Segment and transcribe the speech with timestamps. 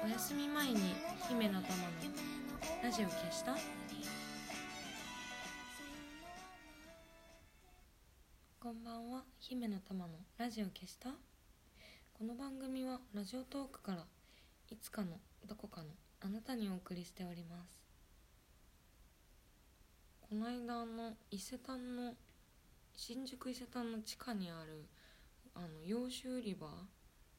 [0.00, 0.94] お休み前に
[1.28, 1.82] 姫の玉の
[2.82, 3.56] ラジオ消した？
[8.60, 11.10] こんばんは姫の玉のラジオ消した？
[12.14, 14.04] この番組はラジオトークから
[14.70, 15.18] いつかの
[15.48, 15.88] どこかの
[16.20, 17.82] あなたにお送りしております。
[20.20, 22.14] この間の伊勢丹の
[22.94, 24.86] 新宿伊勢丹の地下にある
[25.54, 26.68] あの洋酒売り場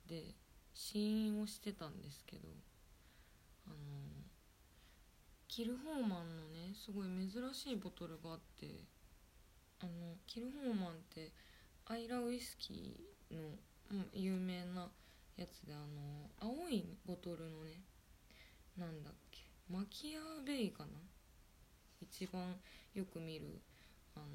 [0.07, 0.35] で
[0.81, 2.47] 試飲をしてたんですけど
[3.67, 3.75] あの
[5.49, 8.67] キルホーマンのねすごい珍しいボトルがあって
[9.81, 11.33] あのキルホーマンって
[11.85, 13.41] アイラウイスキーの、
[13.91, 14.87] うん、有名な
[15.35, 17.81] やつであの青いボトルのね
[18.77, 20.89] なんだっけマキアーベイかな？
[22.01, 22.55] 一番
[22.95, 23.59] よく見る
[24.15, 24.25] あの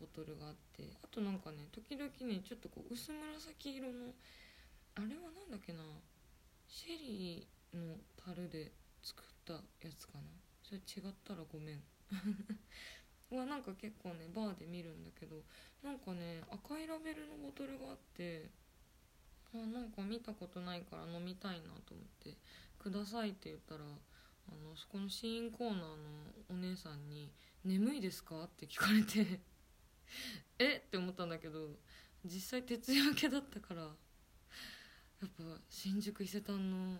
[0.00, 4.14] ボトルがあってあとなんかね時々ねちょっとこう薄紫色の
[4.94, 5.82] あれはなんだっけな。
[6.68, 10.20] シェリーの樽で作ったやつかな。
[10.62, 11.82] それ違ったらごめん。
[13.36, 15.42] はなんか結構ねバーで見るんだけど
[15.82, 18.50] なんかね赤いラベルのボトルがあって
[19.54, 22.36] あなんか見たことないから飲みたいなと思って
[22.78, 25.96] 「ください」って言ったらあのそこの試飲コーナーの
[26.50, 27.32] お姉さんに
[27.64, 29.40] 「眠いですか?」って聞かれて
[30.58, 30.76] え？
[30.76, 31.78] って思ったんだけど
[32.24, 33.94] 実際徹夜明けだったから
[35.22, 36.98] やっぱ新宿伊勢丹の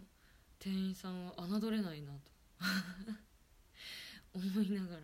[0.61, 2.31] 店員さんは侮れないなと。
[4.33, 5.03] 思いながら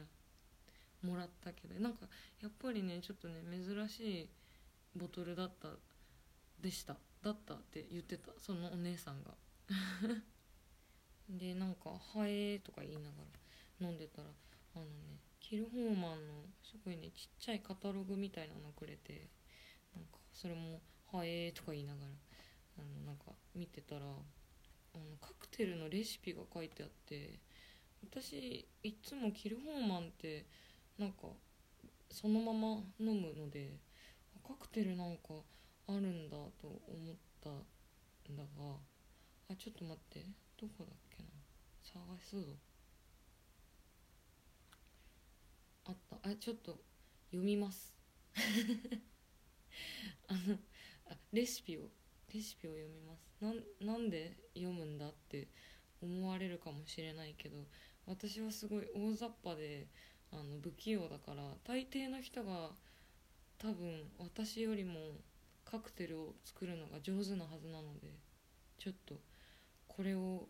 [1.03, 2.09] もらったけどなんか
[2.41, 4.29] やっぱりねちょっとね珍しい
[4.97, 5.69] ボトルだった
[6.61, 6.97] でした。
[7.21, 8.31] だったって言ってた。
[8.39, 9.35] そのお姉さんが。
[11.29, 13.17] でなんか「はえ」とか言いなが
[13.81, 14.31] ら飲んでたら
[14.77, 19.29] あのねキルホーマンのすごいねちっちゃいカタログみたいなのくれて
[19.95, 20.81] なんかそれも
[21.13, 22.13] 「はえ」とか言いながら
[22.79, 27.39] あのなんか見てたらあのカクテルのレシピが書いてあって
[28.03, 30.47] 私いつもキルホーマンって
[30.99, 31.29] なんか
[32.11, 32.69] そのまま
[33.01, 33.77] 飲むので
[34.47, 35.35] カクテルなんか
[35.89, 36.81] あるんだと思
[37.13, 38.49] ったんだが
[39.51, 40.25] あちょっと待って
[40.61, 41.29] どこだっけな
[41.85, 42.53] 探すぞ。
[45.87, 46.17] あった。
[46.29, 46.79] あちょっと
[47.31, 47.95] 読みます。
[50.29, 50.59] あの
[51.11, 51.89] あレシピを
[52.33, 53.29] レシピを読みます。
[53.41, 55.49] なんなんで読むんだって
[56.03, 57.57] 思われるかもしれないけど
[58.07, 59.87] 私はすごい大雑把で
[60.33, 62.71] あの不器用だから大抵の人が
[63.59, 64.95] 多分私よりも
[65.65, 68.09] カクテルを作るのが上手なはずなので
[68.79, 69.17] ちょっと
[69.87, 70.49] これを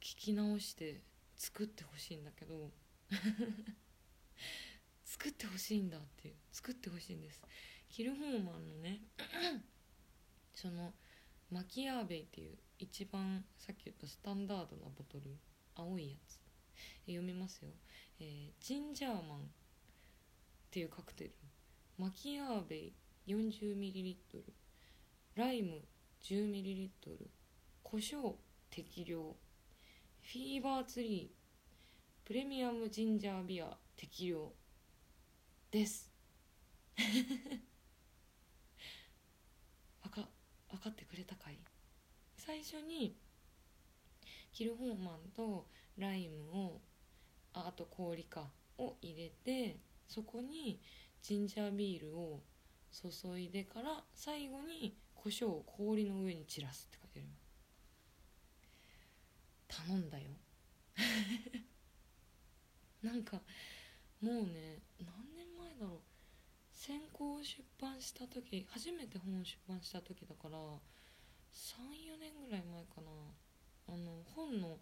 [0.00, 1.00] 聞き直して
[1.36, 2.70] 作ってほしいんだけど
[5.04, 7.40] 作ってほしいんだっていう作ってほしいんです。
[7.88, 9.00] キルホーマンのね
[10.54, 10.94] その
[11.50, 15.36] マキアーベイっていう一番さっき言ったスタンダードなボトル
[15.74, 16.40] 青いやつ。
[17.06, 17.70] 読みますよ、
[18.20, 19.42] えー、ジンジャーマンっ
[20.70, 21.34] ていうカクテル。
[21.98, 22.92] マキアーベイ
[23.26, 24.14] 40ml
[25.36, 25.82] ライム
[26.22, 26.90] 10ml
[27.82, 28.34] 胡椒
[28.70, 29.20] 適量。
[30.22, 31.40] フィーバーツリー。
[32.30, 34.52] プレミアムジンジャービア適量
[35.72, 36.08] です
[40.00, 40.28] 分か
[40.70, 41.58] 分かってくれたかい？
[42.36, 43.16] 最初に
[44.52, 45.66] キルホーマンと
[45.98, 46.80] ライムを
[47.52, 48.48] ああと氷か
[48.78, 50.80] を入れてそこに
[51.22, 52.40] ジンジャービールを
[52.92, 57.40] 注いでから最後に胡椒を氷の上に散らすって書いてあります
[59.86, 60.30] 頼んだよ。
[63.02, 63.40] なんか
[64.20, 65.89] もうね何年前だろう。
[67.20, 70.56] 先行出版した時初めて本を出版した時だから
[71.52, 73.10] 34年ぐらい前かな。
[73.88, 74.78] あの本の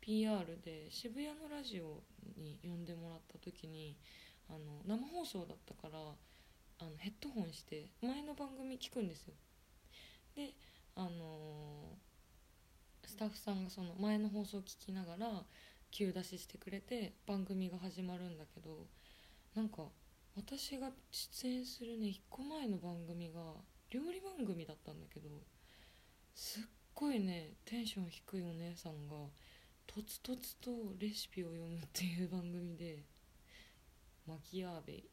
[0.00, 2.02] PR で渋谷のラジオ
[2.38, 3.96] に呼んでもらった時に
[4.48, 9.34] あの生放送だったからあのヘッドホンして前の番組聞くんですよ。
[10.36, 10.50] で
[10.94, 15.42] あのー、スタッフさんがその前の放送を聞きながら
[15.90, 18.86] 急出ししてくれて番組が始まるんだけど
[19.54, 19.88] なんか
[20.34, 23.40] 私が出演するね1個前の番組が
[23.90, 25.28] 料理番組だったんだけど
[26.34, 26.62] すっ
[26.94, 29.16] ごいねテンション低いお姉さんが
[29.86, 33.04] とつとつとレシピを読むっていう番組で
[34.26, 35.04] マキアーベ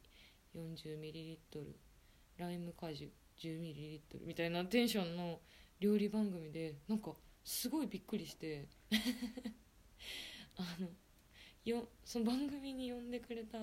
[0.54, 1.36] 40ml
[2.38, 5.40] ライム果汁 10ml みたいなテンションの
[5.80, 7.12] 料理番組でなんか
[7.44, 8.68] すごいびっくりして
[10.56, 10.88] あの
[11.64, 13.58] よその番組に呼んでくれた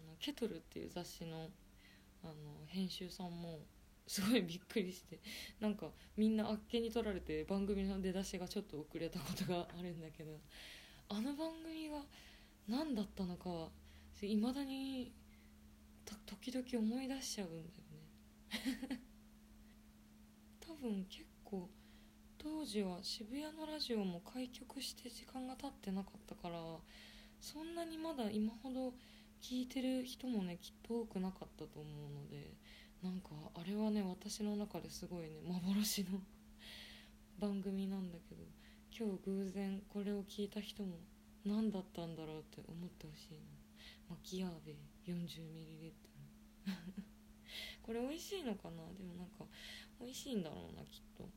[0.00, 1.48] のケトルっていう雑誌の
[2.22, 2.34] あの
[2.66, 3.60] 編集さんも
[4.06, 5.20] すごいびっくりして
[5.60, 5.86] なんか
[6.16, 10.32] みんなあっけに取られて番組の出だしがちょっと遅れたことがあるんだけど
[11.08, 12.02] あの番組が
[12.68, 13.70] 何だったのか
[14.22, 15.12] いまだに
[16.26, 17.64] 時々思い出しちゃうんだよ
[18.90, 19.00] ね。
[20.60, 21.68] 多分結構
[22.36, 26.78] 当時は渋谷のラジオも開局して時間が経ってなかったから
[27.40, 28.94] そんなにまだ今ほど
[29.40, 32.54] 聞いてる人もねきっと多くなかったと思うので
[33.02, 36.20] なんかあれはね私の中ですごいね幻の
[37.38, 38.44] 番組なんだけど
[38.96, 40.98] 今日偶然これを聞いた人も
[41.44, 43.38] 何だったんだろうって思ってほしいな
[44.10, 44.76] マキアーベ
[45.06, 45.92] 40ml
[47.82, 48.84] これ美味しいのかな？
[48.96, 49.44] でもなんか
[49.98, 51.28] 美味しいんだろうなきっと。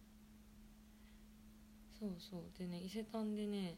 [1.99, 2.43] そうそう。
[2.57, 3.77] でね伊勢丹でね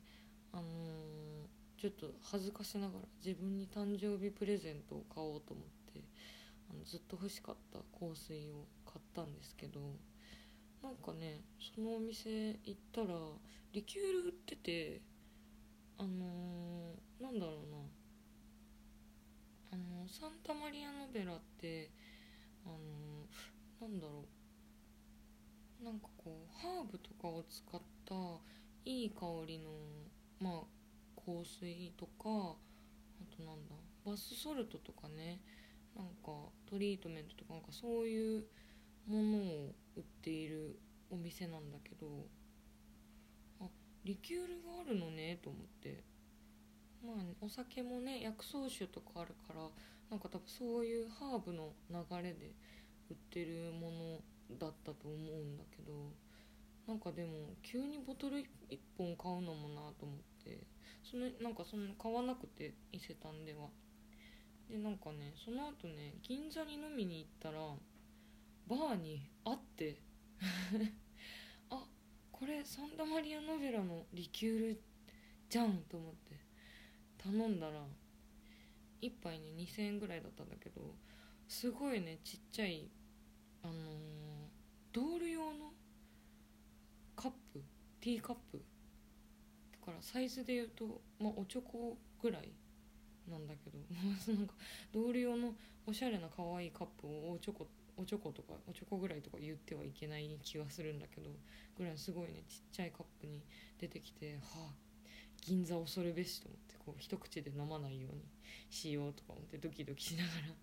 [0.51, 1.47] あのー、
[1.85, 6.01] ちょっと恥ずかしながら自分に誕生日プレゼントを買おうと思って
[6.71, 9.79] あのずっと欲しかった香水を買ったんですけど
[10.81, 11.41] なんかね
[11.75, 13.07] そのお店行ったら
[13.71, 15.01] リキュール売ってて
[15.99, 17.77] あのー、なんだろうな
[19.73, 21.91] あのサンタマリアノベラって
[22.65, 24.25] あのー、なんだろ
[25.81, 27.79] うなんかこうハーブとかを使っ
[28.09, 28.15] た
[28.85, 29.69] いい香りの
[30.41, 30.74] まあ
[31.25, 33.75] 香水とかあとなんだ
[34.05, 35.39] バスソルトとかね
[35.95, 36.31] なんか
[36.69, 38.43] トリートメントとかなんかそういう
[39.07, 40.79] ものを売っている
[41.09, 42.07] お店なんだけど
[43.61, 43.65] あ
[44.03, 46.03] リキュールがあるのねと思って。
[47.05, 49.61] まあ、ね、お酒もね薬草酒とかあるから
[50.09, 52.51] なんか多分そういうハーブの流れで
[53.11, 53.91] 売ってるも
[54.49, 55.93] のだったと思うんだけど
[56.87, 58.43] なんかでも急にボトル1
[58.97, 60.34] 本買うのもなと思って。
[61.03, 63.67] そのなんかそんな買わなくて伊勢丹では。
[64.69, 67.59] でなんかねその後ね銀座に飲みに行ったら
[68.67, 70.01] バーにあって
[71.69, 71.85] あ
[72.31, 74.81] これサンタマリアノベラのリキュール
[75.49, 76.39] じゃんと思って
[77.17, 77.85] 頼んだら
[79.01, 80.95] 1杯ね2000円ぐらいだったんだけど
[81.47, 82.89] すごいねちっちゃい
[83.61, 83.75] あのー、
[84.91, 85.73] ドール用の
[87.15, 87.63] カップ
[88.01, 88.63] ティーカップ
[89.85, 92.51] からサイズで言うと、まあ、おちょこぐらい
[93.29, 93.77] なんだけど
[94.33, 94.55] なんか
[94.91, 95.55] 同僚の
[95.85, 97.67] おしゃれな可愛いカップをおちょこ
[97.97, 101.29] おちょことかおちょこぐらいとか言ってはいけない気がするんだけど
[101.77, 103.41] ぐらいすごいねちっちゃいカップに
[103.79, 104.75] 出てきてはあ
[105.41, 108.21] 銀座恐るべしと思ってこう一口で飲まないように
[108.69, 110.55] しようとか思ってドキドキしながら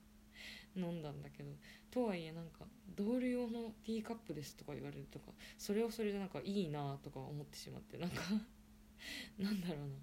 [0.77, 1.51] 飲んだんだけど
[1.91, 8.23] とはいえなんか同僚用のティーカップですとか言われるとかそれはそれでなんかいいなとか思ってしまってなんか
[9.39, 9.95] なんだろうな。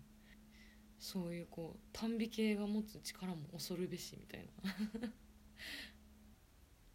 [1.00, 5.10] そういうこう短美系が持つ力も恐るべしみたいな。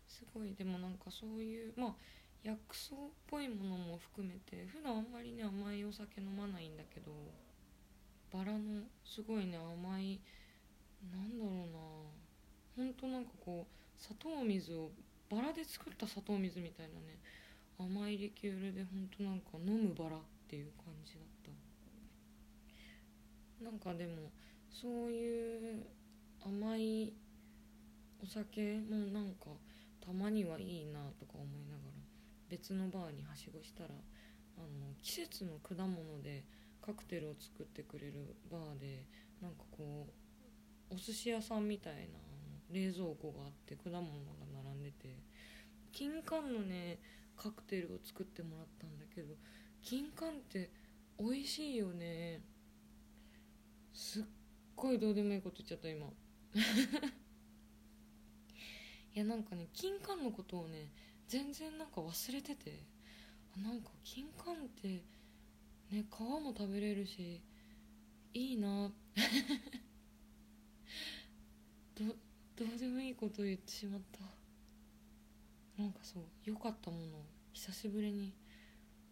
[0.06, 0.54] すごい。
[0.54, 1.96] でもなんかそういうまあ
[2.42, 7.12] 薬草っぽいものも含めて普段あんまりね甘いお酒飲まないんだけど
[8.30, 10.20] バラのすごいね甘い
[11.10, 11.78] なんだろうな。
[12.76, 14.90] ほんとなんかこう砂糖水を
[15.30, 17.18] バラで作った砂糖水みたいなね
[17.78, 21.63] 甘いリキュールでほんとなんか飲むバラっていう感じだった。
[23.62, 24.30] なんかでも
[24.70, 25.84] そういう
[26.44, 27.12] 甘い
[28.22, 29.46] お酒もなんか
[30.04, 32.04] たまにはいいなとか思いながら
[32.48, 33.90] 別のバーにはしごしたら
[34.56, 36.44] あの季節の果物で
[36.84, 39.06] カクテルを作ってくれるバーで
[39.40, 40.06] なんかこ
[40.90, 42.18] うお寿司屋さんみたいな
[42.70, 44.06] 冷蔵庫があって果物が
[44.64, 45.18] 並んでて
[45.92, 46.98] 金柑のね
[47.36, 49.34] カクテルを作ってもらったんだけど
[49.82, 50.70] 金柑って
[51.18, 52.40] 美味しいよね。
[53.94, 54.24] すっ
[54.76, 56.06] ごいどうでもいいこと言っちゃった今。
[59.14, 60.90] いやなんかね金柑のことをね
[61.28, 62.92] 全然なんか忘れてて。
[63.62, 65.04] なんか金柑って
[65.90, 67.42] ね皮も食べれるし
[68.32, 68.90] いいな。
[71.94, 72.16] ど
[72.56, 74.18] どうでもいいこと言ってしまった。
[75.80, 78.34] なんかそう良かったものを久しぶりに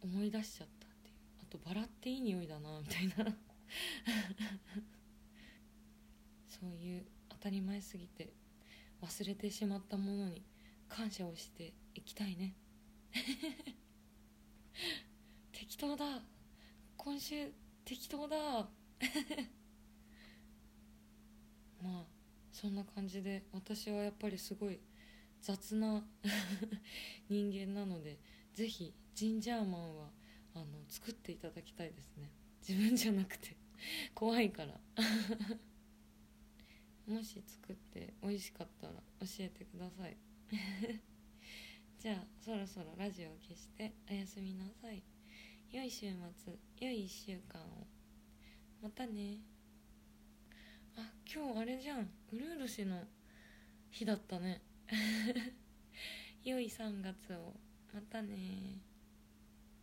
[0.01, 1.15] 思い出しちゃったっていう。
[1.43, 3.37] あとバラっていい匂いだなみたいな。
[6.49, 8.33] そういう当たり前すぎて
[9.01, 10.45] 忘れてしまったものに
[10.89, 12.55] 感謝をしていきたいね。
[15.53, 16.23] 適当だ。
[16.97, 17.53] 今週
[17.85, 18.71] 適当だ。
[21.83, 22.07] まあ
[22.53, 24.79] そんな感じで私はやっぱりすごい
[25.41, 26.07] 雑な
[27.29, 28.21] 人間なので
[28.55, 30.11] ぜひジンジャーマンは
[30.55, 32.31] あの作っていただきたいですね。
[32.67, 33.57] 自分じゃなくて。
[34.15, 34.81] 怖いから。
[37.07, 40.17] もし作って美味しかったら教えてください。
[41.99, 45.03] じゃあそろそろラジオを消しておやすみなさい。
[45.71, 47.87] 良い週末良い1週間を。
[48.81, 49.39] またね。
[50.97, 52.11] あ今日あれじゃん。
[52.31, 53.07] うるう年の
[53.91, 54.63] 日だったね。
[56.45, 57.55] 良い3月を。
[57.93, 58.92] またね。